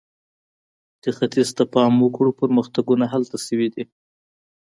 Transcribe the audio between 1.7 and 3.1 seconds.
پام وکړو، پرمختګونه